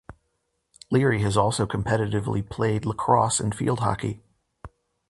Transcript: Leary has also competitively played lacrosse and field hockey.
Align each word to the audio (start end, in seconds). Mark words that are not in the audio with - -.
Leary 0.89 1.21
has 1.21 1.37
also 1.37 1.67
competitively 1.67 2.43
played 2.49 2.87
lacrosse 2.87 3.39
and 3.39 3.53
field 3.53 3.81
hockey. 3.81 4.23